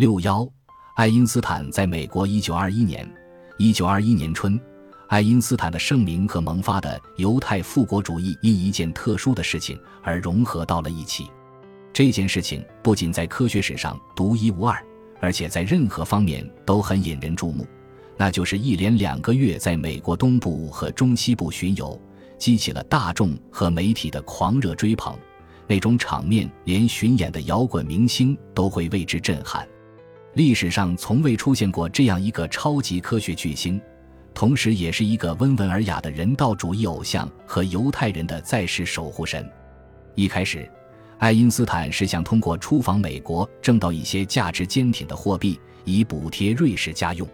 [0.00, 0.48] 六幺，
[0.94, 2.26] 爱因斯坦在美国。
[2.26, 3.06] 一九二一年，
[3.58, 4.58] 一九二一年春，
[5.08, 11.30] 爱因斯坦的盛名和萌发的犹太复国主义因一件特殊的事情而融合到了一起。
[11.92, 14.82] 这件事情不仅在科学史上独一无二，
[15.20, 17.66] 而且在任何方面都很引人注目。
[18.16, 22.00] 那就是一连两个月在美国东部和中西部巡游，
[22.38, 25.14] 激起了大众和媒体的狂热追捧。
[25.66, 29.68] 那种场面，连巡演的摇滚明星都会为之震撼。
[30.34, 33.80] 历史上从未出现过这样一个超级科学巨星，
[34.32, 39.48] 同时也是一个温文尔雅的人道主义偶像和犹太人的在世守护神。
[40.14, 40.70] 一开始，
[41.18, 47.26] 爱因斯坦是想通过出访美国挣到一些价值坚挺的货币，以补贴瑞士家用。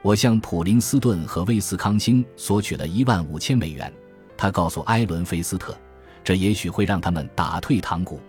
[0.00, 3.92] 我向普林斯顿和威斯康星索取了一万五千美元，
[4.36, 5.76] 他告诉埃伦·菲斯特，
[6.22, 8.20] 这也许会让他们打退堂鼓，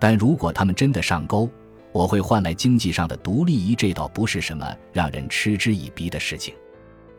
[0.00, 1.50] 但如果他们真的上钩。
[1.92, 6.54] 我会换来经济上的独立，这倒不是什么让人嗤之以鼻的事情。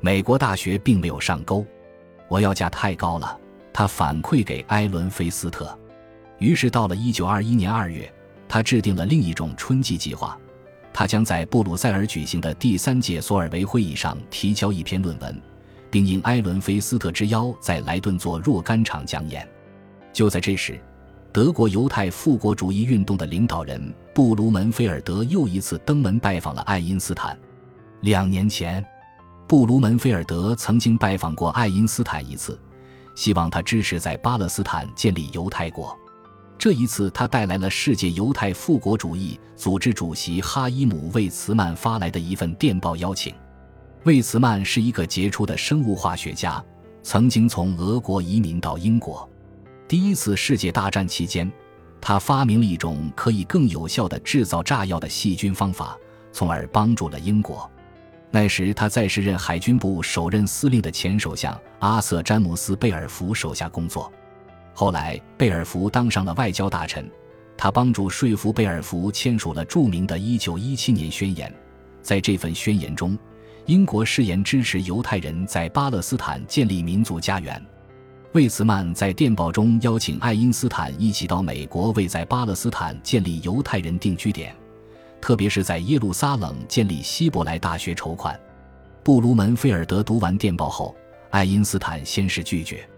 [0.02, 1.66] 美国大学并没有上钩，
[2.28, 3.40] 我要价太高了。
[3.72, 5.78] 他反馈给埃伦·菲斯特，
[6.40, 8.14] 于是到了1921年2月，
[8.48, 10.38] 他制定了另一种春季计划。
[10.92, 15.42] 他将在布鲁塞尔举行的第三届索尔维会议上提交一篇论文，
[15.90, 19.48] 并应埃伦·菲斯特之邀在莱顿做若干场讲演。
[20.12, 20.80] 就在这时。
[21.34, 27.36] 德国犹太复国主义运动的领导人布鲁门菲尔德又一次登门拜访了爱因斯坦。
[28.02, 28.86] 两年前，
[29.48, 32.60] 布鲁门菲尔德曾经拜访过爱因斯坦一次，
[33.16, 35.98] 希望他支持在巴勒斯坦建立犹太国。
[36.56, 43.34] 这一次，他带来了世界犹太复国主义组织主席哈伊姆·魏茨曼发来的一份电报邀请。
[44.04, 46.64] 魏茨曼是一个杰出的生物化学家，
[47.02, 49.28] 曾经从俄国移民到英国。
[49.94, 51.52] 第一次世界大战期间，
[52.02, 55.96] 他发明了一种可以更有效地制造炸药的细菌方法，
[56.32, 57.70] 从而帮助了英国。
[58.32, 64.12] 那时他在时任海军部首任司令的前首相阿瑟·詹姆斯·贝尔福手下工作。
[64.74, 67.08] 后来贝尔福当上了外交大臣，
[67.56, 71.54] 他帮助说服贝尔福签署了著名的一九一七年宣言。
[72.02, 73.16] 在这份宣言中，
[73.68, 77.64] 英国誓言支持犹太人在巴勒斯坦建立民族家园。
[78.34, 84.56] 魏茨曼在电报中邀请爱因斯坦一起到美国为在巴勒斯坦建立犹太人定居点，
[85.22, 88.40] 特别是在耶路撒冷建立希伯来大学筹款。
[89.04, 90.96] 布鲁门菲尔德读完电报后，
[91.30, 92.90] 爱因斯坦先是拒绝，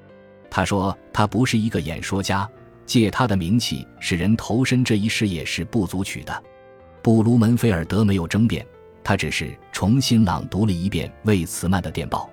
[0.50, 2.50] 他说他不是一个演说家，
[2.86, 6.44] 借他的名气使人投身这一事业是不足取的。
[7.02, 8.66] 布鲁门菲尔德没有争辩，
[9.04, 12.30] 他只是重新朗读了一遍魏茨曼的电报。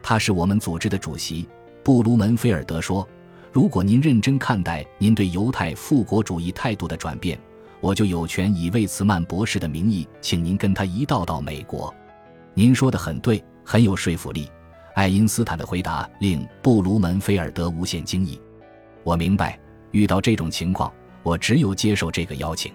[0.00, 1.48] 他是我们组织的主席。
[1.86, 3.08] 布鲁门菲尔德说
[3.54, 7.38] ：“如果您认真看待您对犹太复国主义态度的转变，
[7.80, 11.94] 我就有权以魏茨曼博士的名义，请您跟他一道到美国。”
[12.54, 14.50] 您说的很对，很有说服力。
[14.96, 18.36] 爱因斯坦的回答令布鲁门菲尔德无限惊异。
[19.04, 19.56] 我明白，
[19.92, 20.92] 遇到这种情况，
[21.22, 22.72] 我只有接受这个邀请。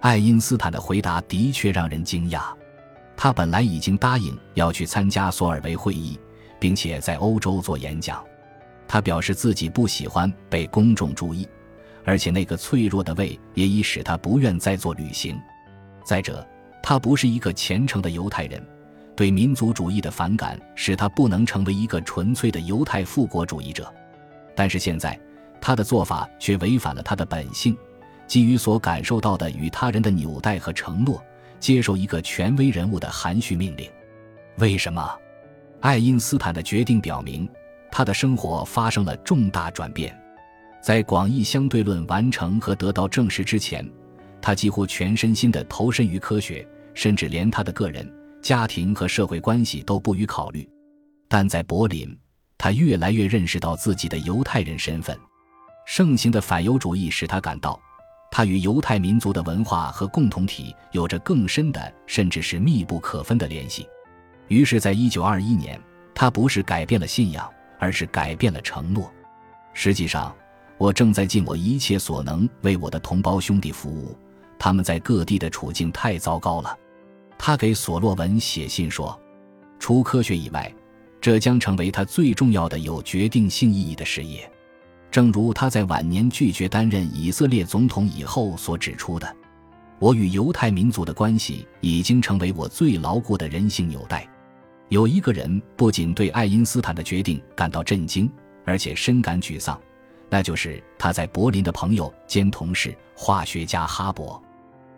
[0.00, 2.42] 爱因斯坦的回答的确让人惊讶。
[3.16, 6.20] 他本来已经答应要去参加索尔维会议，
[6.60, 8.22] 并且在欧洲做演讲。
[8.86, 11.48] 他表示自己不喜欢被公众注意，
[12.04, 15.38] 而且那个脆弱的胃也已使他不愿再做旅行。
[16.04, 16.46] 再者，
[16.82, 18.62] 他不是一个虔诚的犹太人，
[19.16, 23.92] 对民族主义的反感使他不能成为一个纯粹的犹太复国主义者。
[24.54, 25.18] 但是现在，
[25.60, 27.76] 他的做法却违反了他的本性，
[28.26, 31.22] 基于所感受到的与他人的纽带和承诺，
[31.58, 33.90] 接受一个权威人物的含蓄命令。
[34.58, 35.18] 为什么？
[35.80, 37.48] 爱因斯坦的决定表明。
[37.96, 40.12] 他的生活发生了重大转变，
[40.82, 43.88] 在广义相对论完成和得到证实之前，
[44.42, 48.12] 他几乎全身心地投身于科学，甚至连他的个人、
[48.42, 50.68] 家庭和社会关系都不予考虑。
[51.28, 52.18] 但在柏林，
[52.58, 55.16] 他越来越认识到自己的犹太人身份。
[55.86, 57.80] 盛行的反犹主义使他感到，
[58.28, 63.86] 他与犹太民族的文化和共同体有着更深的，甚至是密不可分的联系。
[64.48, 65.80] 于是，在一九二一年，
[66.12, 67.48] 他不是改变了信仰。
[67.84, 69.12] 而是改变了承诺。
[69.74, 70.34] 实际上，
[70.78, 74.16] 我正在尽我一切所能为我的同胞兄弟服务。
[74.58, 76.74] 他们在各地的处境太糟糕了。
[77.36, 79.20] 他给索洛文写信说
[79.78, 80.72] ：“除科学以外，
[81.20, 84.50] 这将成为他最重要的、有决定性意义的事业。”
[85.12, 89.36] 正如他在晚年拒绝担任以色列总统以后所指出的
[90.00, 94.26] ：“我与犹太民族的关系已经成为我最牢固的人性纽带。”
[94.88, 98.30] 有一个人不仅对爱因斯坦的决定感到震惊，
[98.64, 99.80] 而且深感沮丧，
[100.28, 104.40] 那就是他在柏林的朋友兼同事化学家哈勃。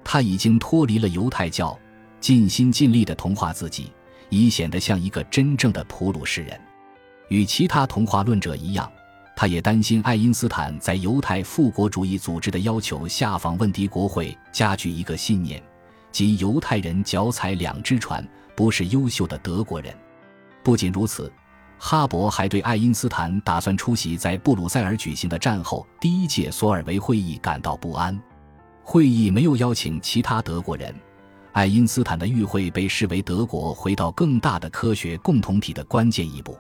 [0.05, 1.79] 他已经脱离了犹太教，
[2.21, 3.93] 尽心尽力地同化自己，
[4.29, 6.61] 以显得像一个真正的普鲁士人。
[7.29, 8.91] 与其他同化论者一样，
[9.35, 15.63] 他也担心爱因斯坦在犹太复国主义组织的要求下访问敌国会加剧一个信念，
[16.13, 19.95] 即犹太人脚踩两只船，不是优秀的德国人。
[20.65, 21.31] 不仅如此，
[21.79, 28.19] 哈勃还对爱因斯坦打算出席在布鲁塞尔举行的战后第一届索尔维会议感到不安。
[28.83, 30.95] 会议没有邀请其他德国人，
[31.53, 36.59] 爱因斯坦的与会被视为德国回到更大的科学共同体的关键一步。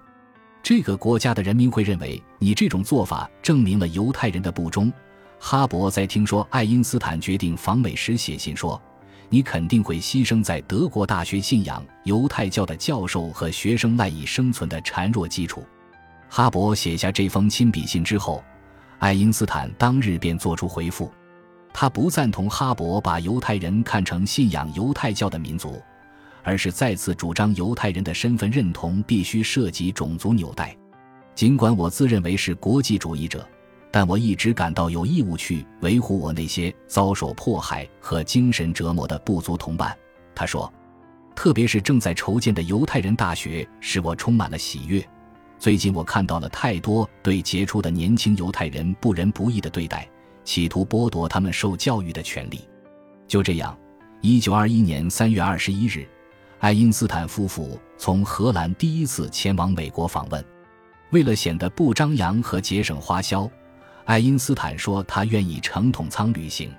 [0.62, 4.92] 这个国家的人民会认为你这种做法证明了犹太人的不忠。
[5.38, 8.81] 哈勃在听说爱因斯坦决定访美时写信说
[9.28, 15.64] ：“你肯定会牺牲在德国大学信仰犹太教的教授和学生赖以生存的孱弱基础。”
[16.28, 18.43] 哈勃写下这封亲笔信之后，
[18.99, 21.11] 爱因斯坦当日便作出回复。
[21.73, 25.81] 他不赞同哈勃把犹太人看成信仰犹太教的民族，
[26.43, 30.75] 而是再次主张犹太人的身份认同必须涉及种族纽带。
[31.34, 33.46] 尽管我自认为是国际主义者，
[33.96, 39.96] 但我一直感到有义务去维护我那些遭受迫害和精神折磨的部族同伴。
[40.34, 40.70] 他说，
[41.34, 45.02] 特别是正在筹建的犹太人大学使我充满了喜悦。
[45.58, 50.06] 最近我看到了太多对杰出的年轻犹太人不仁不义的对待。
[50.44, 52.69] 企图剥夺他们受教育的权利。
[53.26, 53.75] 就这样，
[54.20, 56.06] 一九二一年三月二十一日，
[56.58, 60.44] 爱因斯坦夫妇从荷兰第一次前往美国访问。
[61.12, 63.50] 为了显得不张扬和节省花销，
[64.06, 66.72] 爱因斯坦说他愿意乘统舱旅行。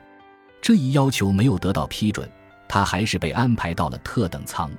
[0.62, 2.28] 这一要求没有得到批准，
[2.70, 4.72] 他还是被安排到了特等舱。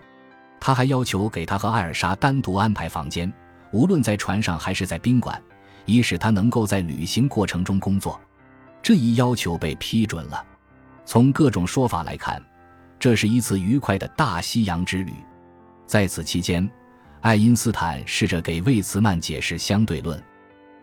[0.59, 3.31] 他还要求给他和艾尔莎单独安排房间，
[3.71, 5.41] 无论在船上还是在宾馆，
[5.85, 8.19] 以使他能够在旅行过程中工作。
[8.83, 10.43] 这一要求被批准了。
[11.05, 12.43] 从各种说法来看，
[12.99, 15.13] 这是一次愉快的大西洋之旅。
[15.87, 16.69] 在此期间，
[17.21, 20.23] 爱因斯坦试着给魏茨曼解释相对论。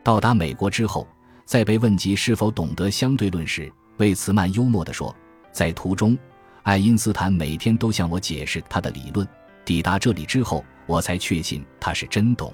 [0.03, 1.07] 到达美国之后，
[1.45, 5.15] 在被问及是否懂得相对论时，魏茨曼幽默地说
[5.53, 6.17] ：“在途中，
[6.63, 9.25] 爱因斯坦每天都向我解释他的理论。
[9.63, 12.51] 抵达这里之后，我才确信他是真懂。”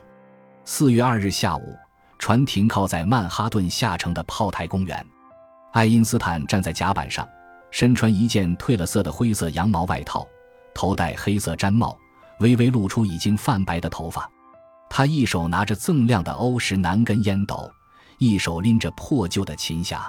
[0.66, 1.76] 四月二日下午，
[2.20, 5.04] 船停靠在曼哈顿下城的炮台公园。
[5.72, 7.28] 爱因斯坦站在甲板上，
[7.72, 10.28] 身穿一件褪了色的灰色羊毛外套，
[10.74, 11.98] 头戴黑色毡帽，
[12.42, 14.30] 微微露出已经泛白的头发。
[14.90, 17.72] 他一手拿着锃亮的欧式南根烟斗，
[18.22, 20.00] 一手拎着破旧的琴匣。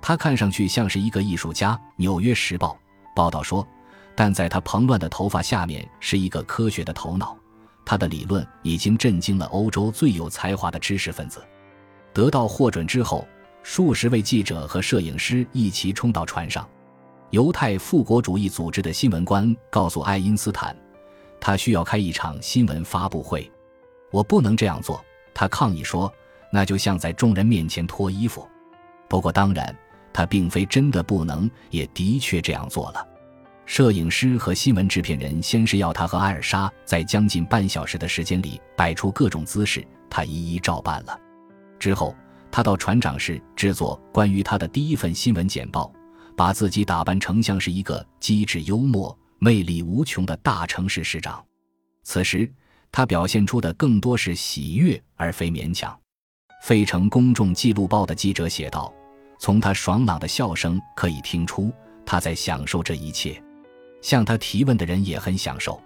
[0.00, 1.72] 他看上去像是一个艺术家。
[1.96, 2.78] 《纽约时报》
[3.16, 3.66] 报道说，
[4.14, 7.36] 但在他蓬乱的头发下面是一个科学的头脑。
[7.84, 11.44] 他的理论已经震惊了欧洲最有才华的知识分子。
[12.14, 13.26] 得到获准之后。
[13.62, 16.66] 数十位记者和摄影师一齐冲到船上。
[17.28, 20.74] 犹太复国主义组织的新闻官告诉爱因斯坦，
[21.38, 23.52] 他需要开一场新闻发布会。
[24.10, 25.04] 我不能这样做，
[25.34, 26.10] 他抗议说，
[26.52, 28.48] 那就像在众人面前脱衣服。
[29.08, 29.74] 不过，当然，
[30.12, 33.06] 他并非真的不能，也的确这样做了。
[33.66, 41.18] 摄影师和新闻制片人先是要他和艾尔莎在将近半小时的时间里摆出各种姿势，他一一照办了。
[41.78, 42.14] 之后。
[42.52, 45.88] 他到船长室制作关于他的第一份新闻简报，
[46.36, 51.40] 把自己打扮成像是一个机智幽默、魅力无穷的大城市市长。
[52.02, 52.52] 此时，
[52.90, 55.92] 他表现出的更多是喜悦而非勉强。
[56.60, 58.92] 《费城公众记录报》的记者写道
[59.40, 61.72] ：“从他爽朗的笑声可以听出，
[62.04, 63.42] 他在享受这一切。
[64.02, 65.80] 向他提问的人也很享受。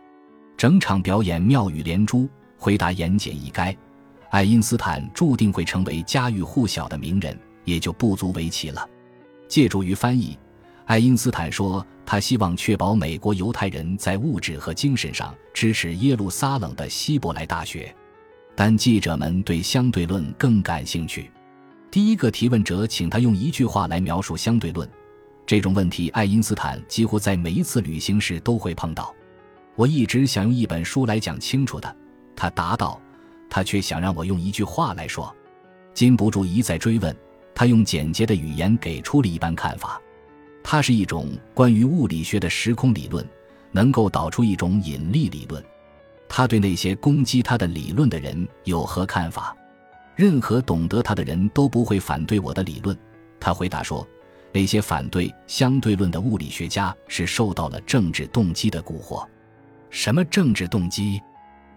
[0.57, 2.29] 整场表演妙语连珠，
[2.59, 3.75] 回答言简意赅。”
[4.31, 8.85] 爱因斯坦注定会成为家喻户晓的名人，也就不足为奇了。
[9.47, 10.37] 借助于翻译，
[10.87, 17.95] 爱因斯坦说，他希望确保美国犹太人在物质和精神上支持耶路撒冷的希伯来大学。
[18.55, 21.31] 但记者们对相对论更感兴趣。
[21.91, 24.89] 第一个提问者请他用一句话来描述相对论。
[25.47, 29.15] 这种问题，爱因斯坦几乎在每一次旅行时都会碰到。
[29.77, 31.97] 我一直想用一本书来讲清楚的，
[32.35, 33.01] 他答道。
[33.51, 35.33] 他却想让我用一句话来说，
[35.93, 37.15] 禁不住一再追问。
[37.55, 40.01] 他用简洁的语言给出了一般看法。
[40.65, 43.25] 它是一种关于物理学的时空理论，
[43.71, 45.63] 能够导出一种引力理论。
[46.29, 49.57] 他对那些攻击他的理论的人有何看法？
[50.17, 52.97] 任何懂得他的人都不会反对我的理论。
[53.41, 54.07] 他回答说，
[54.53, 59.27] 那些反对相对论的物理学家是受到了政治动机的蛊惑。
[59.91, 61.21] 什么政治动机？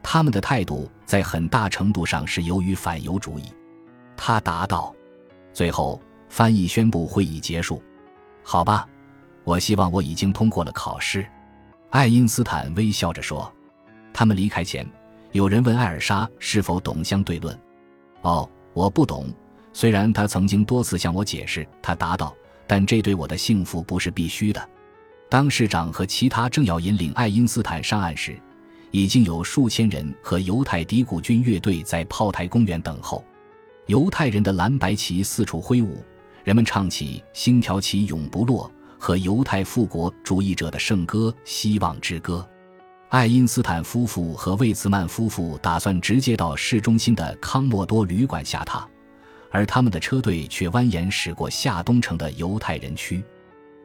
[0.02, 3.44] 他们的态度在很大程度上是由于反犹主义，
[4.16, 4.96] 他答道。
[5.52, 6.00] 最后，
[6.30, 7.82] 翻译宣布会议结束。
[8.44, 8.88] 好吧，
[9.44, 11.28] 我希望我已经通过了考试。”
[11.90, 13.52] 爱因斯坦微笑着说。
[14.18, 14.84] 他们离开前，
[15.32, 17.56] 有人问艾尔莎是否懂相对论。
[18.24, 19.32] “哦，我不懂。
[19.74, 24.70] 虽然他曾经多次向我解释。”他答道，“但这对我的幸福不是必须的。”
[25.30, 28.36] 当市长和其他正要引领爱因斯坦上岸时，
[28.90, 33.24] 已经有数千人和犹太嘀咕军乐队在炮台公园等候。
[33.86, 36.04] 犹太人的蓝白旗四处挥舞，
[36.44, 42.44] 人们唱起“星条旗永不落”和犹太复国主义者的圣歌《希望之歌》。
[43.10, 48.84] 爱因斯坦夫妇和魏茨曼夫妇打算直接到市中心的康莫多旅馆下榻，
[49.50, 53.24] 而他们的车队却蜿蜒驶过下东城的犹太人区。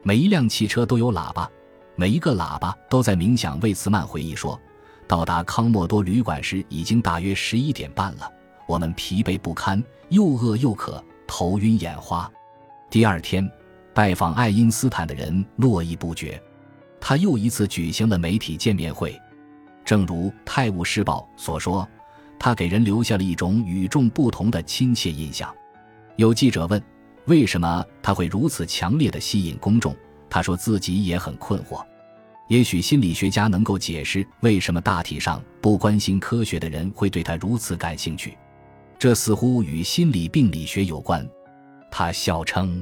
[0.01, 1.49] 每一辆汽车都有喇叭，
[1.95, 3.57] 每一个喇叭都在鸣响。
[3.61, 4.59] 魏茨曼回忆说
[5.07, 8.29] ：“到达康莫多旅馆时已经大约十一点半了。”
[8.67, 12.29] 我们疲惫不堪，又饿又渴，头晕眼花。
[12.89, 13.49] 第二天，
[13.93, 16.41] 拜访爱因斯坦的人络绎不绝。
[17.05, 19.13] 他又一次举行了媒体见面会。
[19.83, 21.85] 正如《泰晤士报》所说，
[22.39, 25.53] 他给人留下了一种与众不同的亲切印象。
[26.15, 26.81] 有记者问
[27.27, 29.93] ：“为什么他会如此强烈的吸引公众？”
[30.31, 31.85] 他说自己也很困惑。
[32.47, 38.37] 也许心理学家能够解释为什么大体上不关心科学的人会对他如此感兴趣。
[38.97, 41.29] 这似乎与心理病理学有关，
[41.91, 42.81] 他笑称，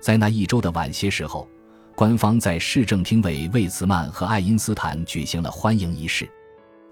[0.00, 1.48] 在那一周的晚些时候，
[1.98, 6.30] 官方在市政厅为魏茨曼和爱因斯坦举行了欢迎仪式，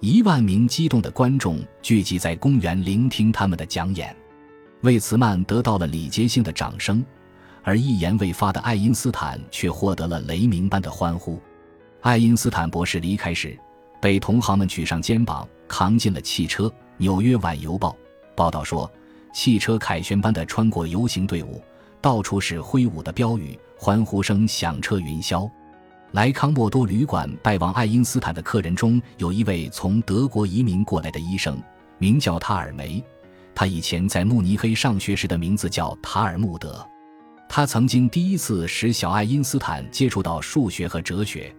[0.00, 4.16] 一万名激动的观众聚集在公园聆听他们的讲演，
[4.80, 7.06] 魏茨曼得到了礼节性的掌声，
[7.62, 11.40] 而一言未发的爱因斯坦却获得了雷鸣般的欢呼。
[12.00, 13.56] 爱因斯坦博士离开时，
[14.02, 16.68] 被同行们举上肩膀扛进了汽车。
[16.96, 17.96] 纽约晚邮报。
[18.34, 18.90] 报道说，
[19.32, 21.62] 汽车凯旋般的穿过游行队伍，
[22.00, 25.49] 到处是挥舞的标语，欢呼声响彻云霄。
[26.12, 31.61] 来康莫多旅馆拜望爱因斯坦的客人中有一位从德国移民过来的医生，
[31.99, 33.04] 名叫塔尔梅。
[33.54, 36.87] 他以前在慕尼黑上学时的名字叫塔尔穆德。
[37.49, 41.54] 他曾经第一次使小爱因斯坦接触到数学和哲学。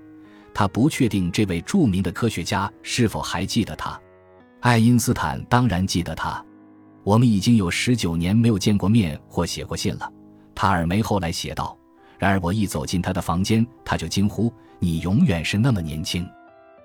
[0.54, 4.00] 他不确定这位著名的科学家是否还记得他。
[4.60, 6.44] 爱因斯坦当然记得他。
[7.04, 10.12] 我们已经有十九年没有见过面或写过信了，
[10.56, 11.78] 塔尔梅后来写道。
[12.18, 16.28] 然而我一走进他的房间，他就惊呼：“你永远是那么年轻。”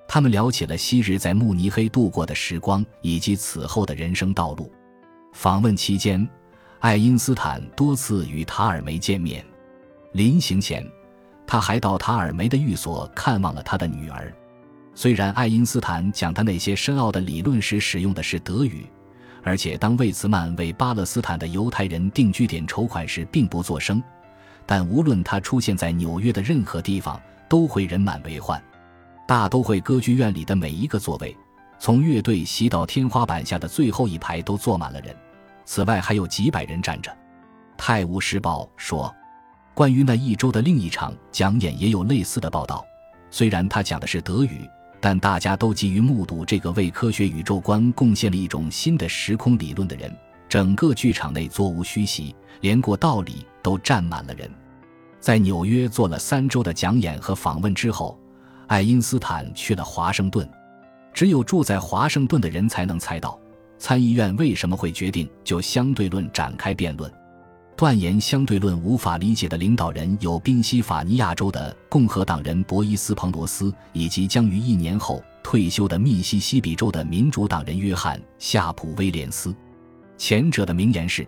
[0.06, 4.70] 他们聊起了昔日在慕尼黑度过的时光以及此后的人生道路。
[5.32, 6.28] 访问期间，
[6.80, 9.42] 爱因斯坦多次与塔尔梅见面。
[10.12, 10.86] 临行前，
[11.46, 14.30] 他还到塔尔梅的寓所看望了他的女儿。
[14.94, 18.86] 虽然爱因斯坦讲他那些深奥的理论时使用的是德语。
[19.42, 24.00] 而且，当魏茨曼为巴勒斯坦的犹太人定居点筹款时，并不作声。
[24.66, 28.62] 但无论他出现在纽约的任何地方，都会人满为患。
[29.26, 31.36] 大都会歌剧院里的每一个座位，
[31.78, 35.14] 从乐队席到天花板下的最后一排，都坐满了人。
[35.64, 37.10] 此外，还有几百人站着。
[37.76, 39.14] 《泰晤士报》说，
[39.74, 42.84] 关于那一周的另一场讲演也有类似的报道，
[43.30, 44.68] 虽然他讲的是德语。
[45.04, 50.16] 但大家都急于目睹这个为科学宇宙观贡献了一种新的时空理论的人。
[50.48, 54.50] 整个剧场内座无虚席，连过道里都站满了人。
[55.20, 58.18] 在纽约做了三周的讲演和访问之后，
[58.66, 60.48] 爱因斯坦去了华盛顿。
[61.14, 63.38] 只有住在华盛顿的人才能猜到，
[63.78, 67.12] 参议院为什么会决定就相对论展开辩论。
[67.76, 79.54] 断言相对论无法理解的领导人有宾夕法尼亚州的共和党人博伊斯·彭罗斯，以及将于一年后退休的密西西比州的民主党人约翰·夏普威廉斯。
[80.16, 81.26] 前者的名言是：“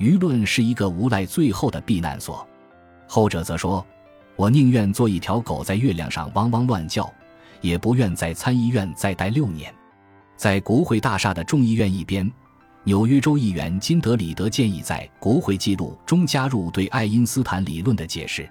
[0.00, 2.44] 舆论是一个无赖最后的避难所。”
[3.06, 3.86] 后者则说
[4.34, 7.08] ：“我宁愿做一条狗在月亮上汪汪乱叫，
[7.60, 9.72] 也不愿在参议院再待六年。”
[10.36, 12.28] 在国会大厦的众议院一边。
[12.82, 18.50] 纽约州议员金德里德建议在国会记录中加入对爱因斯坦理论的解释。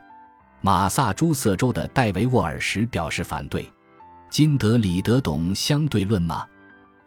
[0.62, 3.68] 马萨诸塞州的戴维沃尔什表示反对。
[4.30, 6.46] 金德里德懂相对论吗？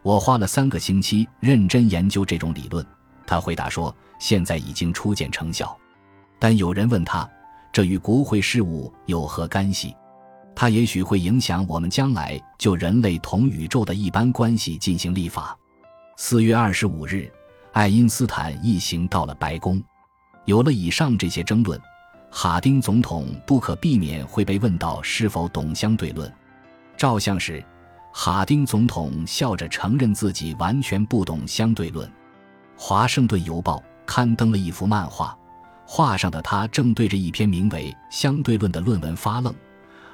[0.01, 2.85] 我花了三个星期认真研究这种理论。
[3.25, 5.77] 他回答说，现在已经初见成效。
[6.39, 7.29] 但有人问他，
[7.73, 9.93] 这与国会事务有何干系？
[10.55, 15.57] 他也许会影响我们将来就人类同宇宙的一般关系进行立法。
[16.15, 17.29] 四月二十五日，
[17.73, 19.83] 爱因斯坦一行到了白宫。
[20.45, 21.77] 有了以上这些争论，
[22.31, 26.31] 哈丁总统不可避免会被问到是否懂相对论。
[26.95, 27.61] 照相时，
[28.13, 32.09] 哈丁总统笑着承认自己完全不懂相对论。
[32.77, 35.37] 华盛顿邮报刊登了一幅漫画，
[35.85, 39.53] 画上的他正对着一篇名为《相对论》的论文发愣，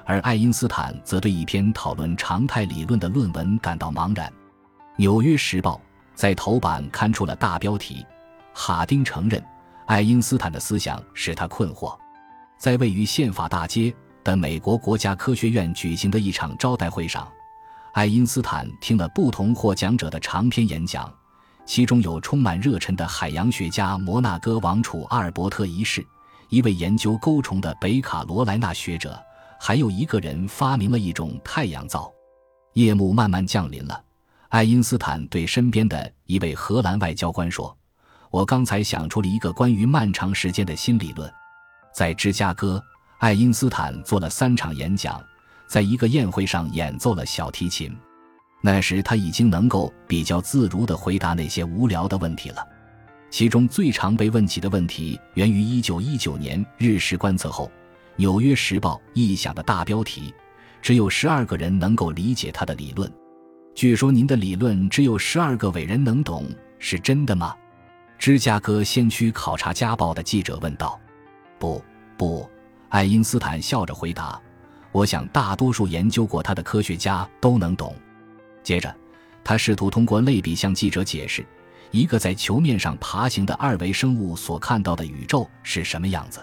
[0.05, 4.27] 而爱因斯坦则对一篇讨论常态理论的论文感到茫然。
[4.95, 5.75] 《纽约时报》
[6.15, 8.05] 在头版刊出了大标题
[8.53, 9.43] ：“哈丁承认
[9.85, 11.97] 爱因斯坦的思想使他困惑。”
[12.57, 13.93] 在位于宪法大街
[14.23, 17.25] 的美国国家科学院举行的一场招待会上，
[17.93, 21.09] 爱因斯坦听了不同获奖者的长篇演讲。
[21.69, 26.03] 其中有充满热忱的海洋学家摩纳哥王储阿尔伯特一世，
[26.49, 29.15] 一位研究钩虫的北卡罗来纳学者，
[29.59, 32.11] 还有一个人发明了一种太阳灶。
[32.73, 34.03] 夜幕慢慢降临了，
[34.47, 37.77] 爱因斯坦对身边的一位荷兰外交官说
[38.31, 41.31] ：“我刚才想出了一个关于漫长时间的新理论。”
[41.93, 42.83] 在芝加哥，
[43.19, 45.23] 爱因斯坦做了三场演讲，
[45.67, 47.95] 在一个宴会上演奏了小提琴。
[48.61, 52.67] 那时他已经能够比较自如地回答那些无聊的问题了。
[53.29, 57.65] 其中最常被问起的问题源于1919年日食观测后，
[58.15, 60.33] 《纽约时报》臆想的大标题
[60.81, 63.09] ：“只有十二个人能够理解他的理论。”
[63.75, 66.45] 据说您的理论只有十二个伟人能懂，
[66.79, 67.55] 是真的吗？
[68.17, 70.99] 芝加哥先驱考察家报的记者问道。
[71.59, 71.81] “不，
[72.17, 72.49] 不。”
[72.89, 74.41] 爱因斯坦笑着回答
[74.91, 77.95] ，“我想大多数研究过他的科学家都能懂。”
[78.69, 78.95] 接着，
[79.43, 81.43] 他试图通过类比向记者解释，
[81.89, 86.39] 一个在球面上爬行的二维生物所看到的宇宙是什么样子。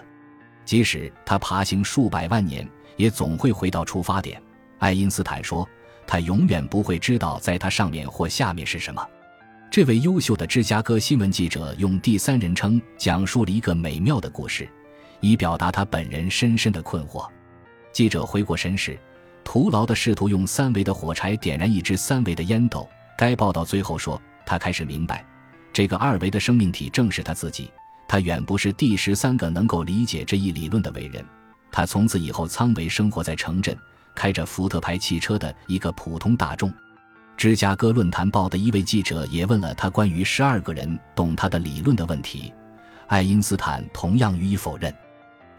[0.65, 4.43] 即使他爬行数百万年，也总会回到出发点。
[4.79, 5.65] 爱因斯坦说
[6.05, 9.01] ：“他永远不会知道在他上面或下面是什么。”
[9.71, 14.67] 这位优秀的芝加哥新闻记者用第三人称讲述了一个美妙的故事，
[15.21, 17.25] 以表达他本人深深的困惑。
[17.93, 18.99] 记者回过神时。
[19.47, 22.85] 徒劳地试图用三维的火柴点燃一只三维的烟斗。
[23.17, 25.25] 该报道最后说，他开始明白，
[25.71, 27.71] 这个二维的生命体正是他自己。
[28.09, 31.25] 他远不是第十三个能够理解这一理论的伟人。
[31.71, 33.73] 他从此以后仓维生活在城镇，
[34.13, 36.69] 开着福特牌汽车的一个普通大众。
[37.37, 42.53] 芝加哥论坛报的一位记者也问了他关于十二个人懂他的理论的问题。
[43.07, 44.93] 爱因斯坦同样予以否认。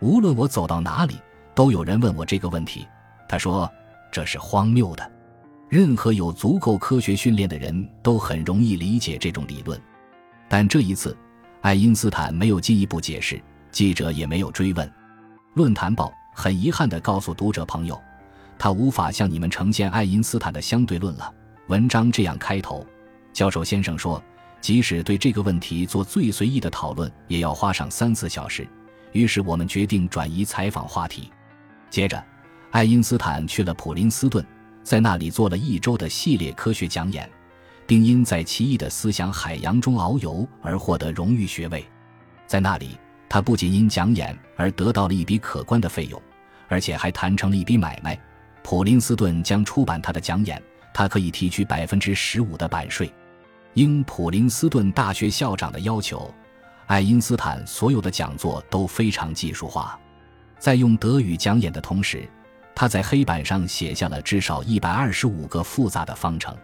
[0.01, 1.16] 无论我走到哪里，
[1.55, 2.87] 都有人问我这个问题。
[3.27, 3.66] 他说。
[4.18, 5.12] 这是荒谬的。
[5.68, 9.81] 任何有足够科学训练的人都很容易理解这种理论，
[10.48, 11.16] 但这一次，
[11.61, 14.92] 爱因斯坦没有进一步解释，记者也没有追问。
[15.54, 17.96] 论坛报很遗憾地告诉读者朋友，
[18.59, 21.33] 他无法向你们呈现爱因斯坦的相对论了。
[21.68, 22.85] 文章这样开头：
[23.33, 24.20] 教授先生说，
[24.61, 28.66] 即使对这个问题做最随意的讨论，也要花上三四小时。
[29.12, 31.31] 于是我们决定转移采访话题。
[31.88, 32.20] 接着。
[32.70, 34.44] 爱因斯坦去了普林斯顿，
[34.83, 37.28] 在那里做了一周的系列科学讲演，
[37.87, 41.85] 并因在奇异的思想海洋中遨游而获得荣誉学位。
[42.46, 46.20] 在那里，他不仅因讲演而得到了一笔可观的费用，
[46.68, 48.18] 而且还谈成了一笔买卖：
[48.62, 53.11] 普林斯顿将出版他的讲演，他可以提取百分之十五的版税。
[53.74, 56.33] 应普林斯顿大学校长的要求，
[56.87, 59.98] 爱因斯坦所有的讲座都非常技术化，
[60.59, 62.28] 在用德语讲演的同时。
[62.80, 66.56] 他在黑板上写下了至少一百二十五个复杂的方程。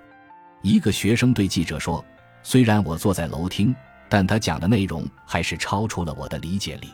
[0.62, 2.04] 一个学生对记者说
[2.44, 3.74] ：“虽然我坐在楼厅，
[4.08, 6.90] 但他讲的内容还是超出了我的理解力。”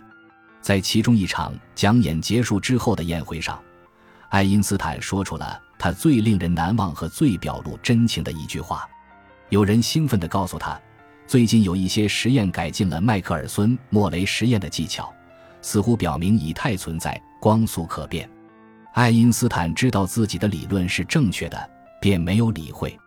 [0.63, 3.63] 在其中一场讲演结束之后的宴会上，
[4.31, 8.89] 爱因斯坦说出了他最令人难忘和最表露真情的一句话。
[9.51, 10.81] 有人兴奋地告诉他，
[11.27, 15.13] 最近有一些实验改进了迈克尔孙莫雷实验的技巧，
[15.61, 18.27] 似乎表明以太存在，光速可变。
[18.93, 22.99] 爱因斯坦知道自己的理论是正确的，便没有理会。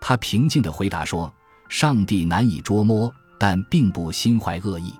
[0.00, 1.32] 他平静地回答说
[1.70, 4.92] ：“上帝难以捉摸，但并不心怀恶意。”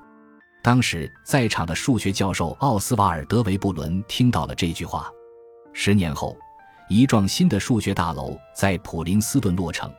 [0.62, 5.10] 当时在场的数学教授奥斯瓦尔德·韦布伦听到了这句话。
[5.72, 6.36] 十年后，
[6.88, 9.92] 一幢新的数学大楼在普林斯顿落成。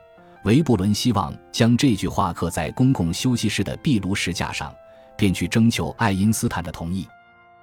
[0.44, 4.74] 韦布伦希望将这句话刻在公共休息室的壁炉石架上，
[5.16, 7.06] 便去征求爱因斯坦的同意。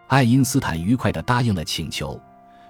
[0.07, 2.19] 爱因斯坦愉快地答应了请求。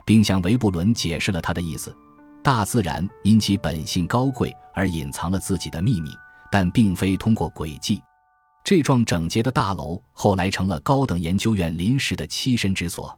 [0.06, 1.96] 并向维布伦解释了他的意思：
[2.44, 6.10] 大自然因其本性高贵而隐藏了自己的秘密，
[6.52, 8.02] 但并非通过诡计。
[8.64, 13.18] 这幢整洁的大楼后来成了高等研究院临时的栖身之所。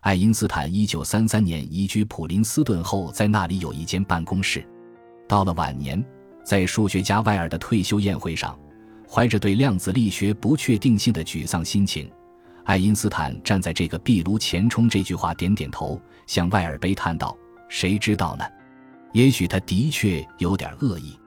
[0.00, 4.62] 爱因斯坦1933年移居普林斯顿后，在那里有一间办公室。
[5.26, 6.04] 到了晚年，
[6.44, 8.58] 在数学家外尔的退休宴会上，
[9.08, 12.10] 怀着对量子力学不确定性的沮丧心情。
[12.64, 17.36] 爱因斯坦站在这个壁炉前，冲这句话点点头，向外尔悲叹道
[17.68, 18.44] ：“谁知道呢？
[19.12, 21.18] 也许他的确有点恶意。”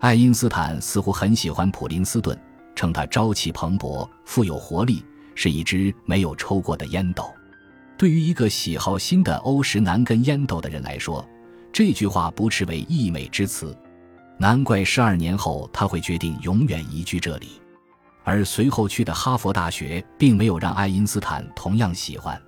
[0.00, 2.38] 爱因斯坦似乎很喜欢普林斯顿，
[2.74, 5.02] 称他朝气蓬勃、富有活力，
[5.34, 7.32] 是一支没有抽过的烟斗。
[7.96, 11.26] 对于一个喜好新的欧石南根烟斗的人来说，
[11.72, 13.74] 这句话不失为溢美之词。
[14.36, 17.52] 难怪十二年后他会决定永远移居这里，
[18.24, 22.40] 而随后去的哈佛大学并没有让爱因斯坦同样喜欢。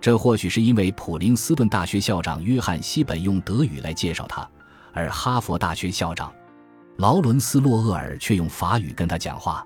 [0.00, 4.48] 这或许是因为普林斯顿大学校长约翰西本用德语来介绍他，
[4.94, 6.32] 而哈佛大学校长
[6.96, 9.62] 劳伦斯洛厄尔却用法语跟他讲话。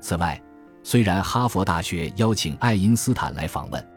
[0.00, 0.40] 此外，
[0.82, 3.88] 虽然哈佛大学邀请爱因斯坦来访问，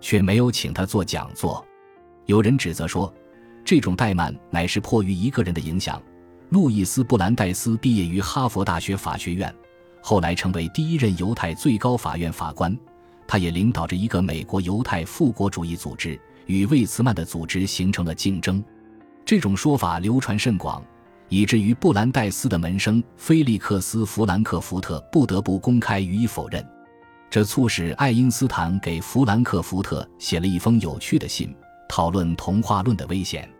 [0.00, 1.64] 却没有请他做讲座。
[2.26, 3.12] 有人指责说，
[3.64, 6.00] 这种怠慢乃是迫于一个人的影响。
[6.50, 9.52] 路易斯·布兰代斯毕业于哈佛大学法学院，
[10.08, 12.78] 后来成为第一任犹太最高法院法官。
[13.26, 16.16] 他也领导着一个美国犹太复国主义组织，
[16.46, 18.62] 与魏茨曼的组织形成了竞争。
[19.24, 20.80] 这种说法流传甚广，
[21.28, 26.64] 以至于布兰代斯的门生菲利克斯·弗兰克福特不得不公开予以否认。
[27.28, 31.52] 这促使爱因斯坦给弗兰克福特写了一封有趣的信，
[31.88, 33.50] 讨论童话论的危险。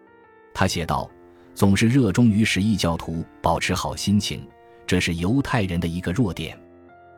[0.54, 1.10] 他写道。
[1.56, 4.46] 总是热衷于使异教徒保持好心情，
[4.86, 6.58] 这是犹太人的一个弱点。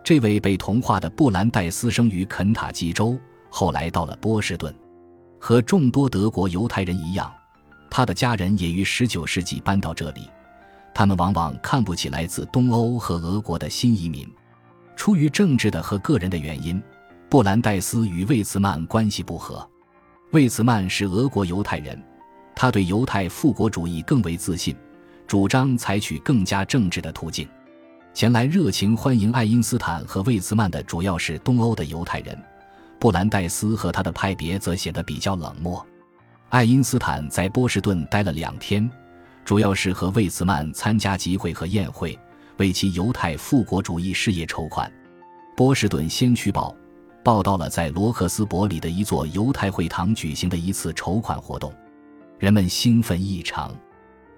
[0.03, 3.19] 这位被同化的布兰代斯生于肯塔基州，
[3.51, 4.75] 后来到了波士顿。
[5.39, 7.33] 和众多德国犹太人一样，
[7.91, 10.29] 他的家人也于19世纪搬到这里。
[10.95, 14.29] 他们往往看不起来自东欧和俄国的新移民。
[14.97, 16.83] 出于政治的和个人的原因，
[17.29, 19.65] 布兰代斯与魏茨曼关系不和。
[20.33, 22.03] 魏茨曼是俄国犹太人。
[22.57, 24.75] 他对犹太复国主义更为自信，
[25.29, 27.49] 主张采取更加政治的途径。
[28.19, 32.37] 前来热情欢迎爱因斯坦和魏茨曼的主要是东欧的犹太人，
[32.99, 35.87] 布兰代斯和他的派别则显得比较冷漠。
[36.49, 38.91] 爱因斯坦在波士顿待了两天，
[39.45, 42.19] 主要是和魏茨曼参加集会和宴会，
[42.57, 44.93] 为其犹太复国主义事业筹款。
[45.57, 46.75] 波士顿先驱报
[47.23, 51.73] 报道了在罗克斯伯里的一座犹太会堂举行的一次筹款活动。
[52.41, 53.73] 人们兴奋异常，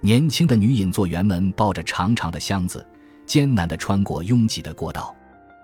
[0.02, 2.86] 年轻的女引座员们抱着长长的箱子，
[3.30, 5.14] 艰难地穿过拥挤的过道。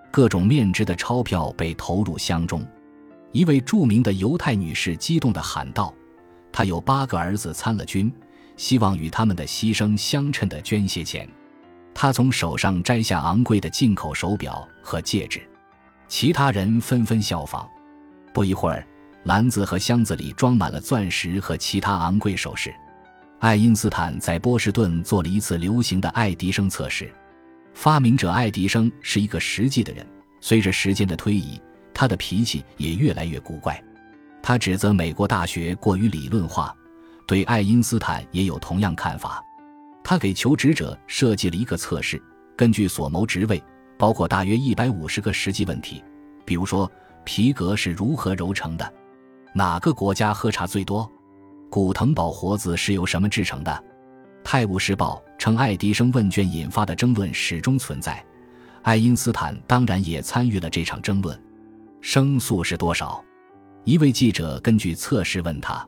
[0.09, 2.65] 各种面值的钞票被投入箱中。
[3.33, 5.93] 一位著名的犹太女士激动地喊道
[6.49, 8.09] ：“她有八个儿子参了军，
[8.55, 11.27] 希望与他们的牺牲相称的捐些钱。”
[11.93, 15.41] 她从手上摘下昂贵的进口手表和戒指，
[16.07, 17.67] 其他人纷纷效仿。
[18.33, 18.87] 不一会儿。
[19.23, 22.73] 篮子和箱子里装满了钻石和其他昂贵首饰。
[23.39, 27.13] 爱因斯坦在波士顿做了一次流行的爱迪生测试。
[27.77, 30.03] 发明者爱迪生是一个实际的人，
[30.41, 31.61] 随着时间的推移，
[31.93, 33.79] 他的脾气也越来越古怪。
[34.41, 36.75] 他指责美国大学过于理论化，
[37.27, 39.39] 对爱因斯坦也有同样看法。
[40.03, 42.19] 他给求职者设计了一个测试，
[42.57, 43.63] 根据所谋职位，
[43.95, 46.03] 包括大约一百五十个实际问题，
[46.45, 46.91] 比如说
[47.25, 48.91] 皮革是如何揉成的。
[49.53, 51.07] 哪个国家喝茶最多？
[51.69, 53.71] 古腾堡活子是由什么制成的？
[54.49, 58.25] 《泰晤士报》称爱迪生问卷引发的争论始终存在，
[58.81, 61.37] 爱因斯坦当然也参与了这场争论。
[61.99, 63.21] 声速是多少？
[63.83, 65.85] 一位记者根据测试问他：“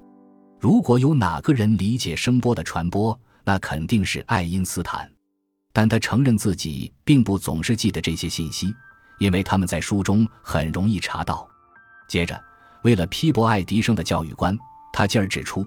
[0.59, 5.09] 如果有哪个人理解声波的传播，那肯定是爱因斯坦。”
[5.71, 8.75] 但他承认自己并不总是记得这些信息，
[9.19, 11.47] 因为他们在书中很容易查到。
[12.09, 12.37] 接着。
[12.83, 14.57] 为了批驳爱迪生的教育观，
[14.91, 15.65] 他进而指出，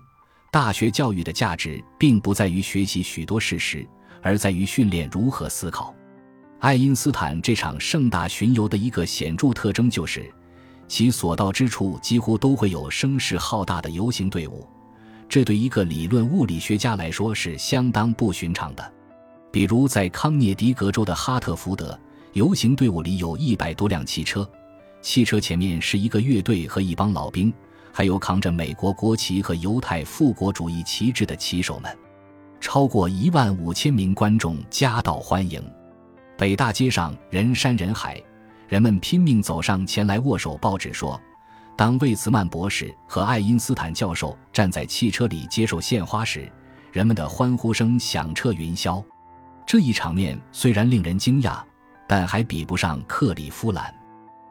[0.52, 3.88] 大学教育的价值并不在于学习许多事实，
[4.20, 5.94] 而在于训练如何思考。
[6.58, 10.30] 爱因斯坦这场盛大巡游的一个显著特征就是，
[10.86, 14.68] 其所到之处几乎都会有声势浩大的游行队伍，
[15.26, 18.92] 这对一个理论物理学家来说是相当不寻常的。
[19.50, 21.98] 比如在康涅狄格州的哈特福德，
[22.34, 24.46] 游行队伍里有一百多辆汽车。
[25.00, 27.50] 汽车前面是一个乐队和一帮老兵，
[27.92, 31.98] 还有扛着美国国旗和犹太复国主义旗帜的骑手们。
[32.60, 35.62] 超过一万五千名观众夹道欢迎，
[36.38, 38.22] 北大街上人山人海，
[38.68, 40.56] 人们拼命走上前来握手。
[40.58, 41.20] 报纸说，
[41.76, 46.50] 当魏茨曼博士和爱因斯坦教授站在汽车里接受献花时，
[46.92, 49.04] 人们的欢呼声响彻云霄。
[49.66, 51.60] 这一场面虽然令人惊讶，
[52.06, 53.92] 但还比不上克利夫兰。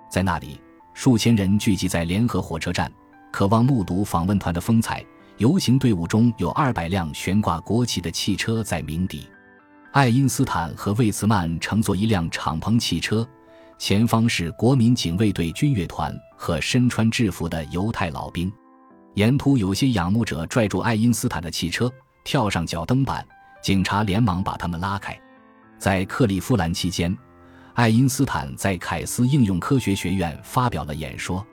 [0.09, 0.59] 在那里，
[0.93, 2.91] 数千人聚集在联合火车站，
[3.31, 5.03] 渴望目睹访问团的风采。
[5.37, 9.27] 游行队伍中有二百辆悬挂国旗的汽车在鸣笛。
[9.91, 13.27] 爱因斯坦和魏茨曼乘坐一辆敞篷汽车，
[13.79, 18.51] 前方是国民警卫队军乐团和身穿制服的犹太老兵。
[19.15, 21.91] 沿途有些仰慕者拽住爱因斯坦的汽车，
[22.23, 23.25] 跳上脚蹬板，
[23.63, 25.19] 警察连忙把他们拉开。
[25.79, 27.17] 在克利夫兰期间。
[27.73, 31.43] 爱因斯坦在凯斯应用科学学院发表了演说，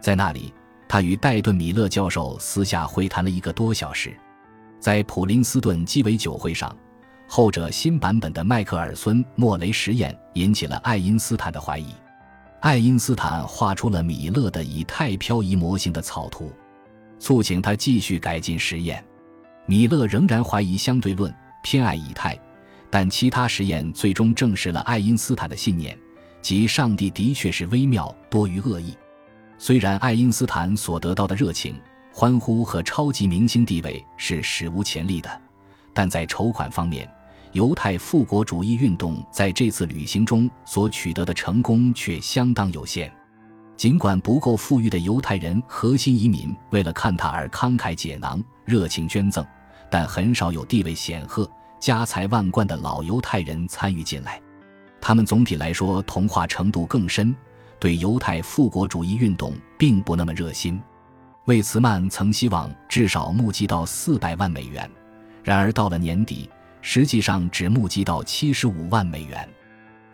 [0.00, 0.54] 在那里，
[0.88, 4.16] 他与戴顿·米勒教授私下会谈了一个多小时。
[4.78, 6.74] 在普林斯顿鸡尾酒会上，
[7.26, 11.86] 后者新版本的迈克尔孙莫雷实验引起了爱因斯坦的怀疑。
[12.60, 16.52] 爱因斯坦画出了米勒的以太漂移模型的草图，
[17.18, 19.04] 促请他继续改进实验。
[19.66, 22.38] 米勒仍然怀疑相对论，偏爱以太，
[22.90, 25.98] 但其他实验最终证实了爱因斯坦的信念，
[26.40, 28.96] 即上帝的确是微妙多于恶意。
[29.58, 31.80] 虽然爱因斯坦所得到的热情、
[32.12, 35.40] 欢呼和超级明星地位是史无前例的，
[35.94, 37.10] 但在筹款方面，
[37.52, 43.10] 犹太复国主义运动在这次旅行中所取得的成功却相当有限。
[43.76, 49.44] 尽管不够富裕的犹太人核心移民为了看他而慷慨解囊、热情捐赠，
[49.90, 54.40] 但很少有地位显赫、家财万贯的老犹太人参与进来。
[54.98, 57.36] 他们总体来说同化程度更深，
[57.78, 60.80] 对犹太复国主义运动并不那么热心。
[61.44, 64.90] 魏茨曼曾希望至少募集到四百万美元，
[65.44, 66.48] 然而到了年底。
[66.88, 69.48] 实际上只募集到七十五万美元，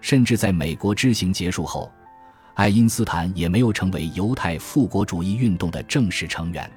[0.01, 1.93] 甚至在美国之行结束后，
[2.55, 6.71] 爱因斯坦也没有成为犹太复国主义运动的正式成员。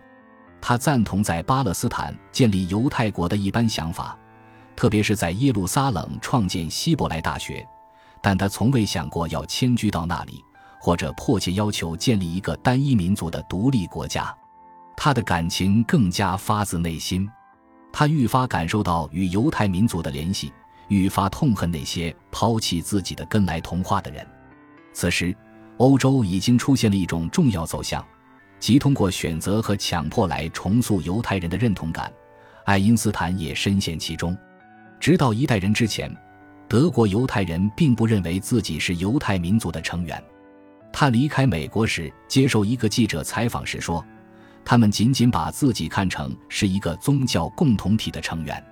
[0.59, 4.17] 他赞同在巴勒斯坦建立犹太国的一般想法，
[4.75, 7.65] 特别是在耶路撒冷创建希伯来大学，
[8.21, 10.43] 但他从未想过要迁居到那里，
[10.85, 14.31] 或者迫切要求建立一个单一民族的独立国家。
[14.95, 17.27] 他的感情更加发自内心。
[17.91, 20.53] 他愈发感受到与犹太民族的联系，
[20.87, 24.23] 愈发痛恨那些抛弃自己的根来同化的人。
[24.93, 25.35] 此时，
[25.77, 28.05] 欧洲已经出现了一种重要走向，
[28.59, 32.13] 即通过选择和强迫来重塑犹太人的认同感。
[32.65, 34.37] 爱因斯坦也深陷其中。
[34.99, 36.15] 直到一代人之前，
[36.67, 40.23] 德国犹太人并不认为自己是犹太民族的成员。
[40.97, 44.03] 他离开美国时，接受一个记者采访时说。
[44.63, 48.63] 他们仅仅把自己看成是一个宗教共同体的成员，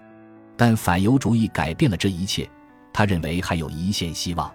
[0.55, 2.49] 但反犹主义改变了这一切。
[2.93, 4.49] 他认为还有一线希望。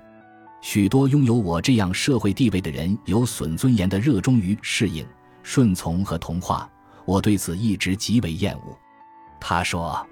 [0.62, 5.06] 许多拥有我这样社会地位的人有损尊严的热衷于适应、
[5.42, 6.68] 顺从和同化，
[7.04, 8.76] 我对此一直极为厌恶。
[9.38, 10.04] 他说：“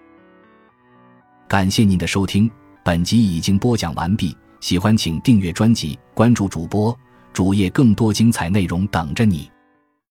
[1.48, 2.50] 感谢您的收听，
[2.84, 4.36] 本集已经播讲完毕。
[4.60, 6.96] 喜欢请订阅专辑，关注主播
[7.36, 9.50] 主页，更多精彩内容等着你。”